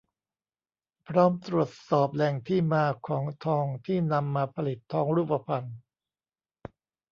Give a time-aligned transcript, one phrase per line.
[1.07, 5.67] พร้อมตรวจสอบแหล่งที่มาของทองที่นำมาผลิตทองรูปพรรณ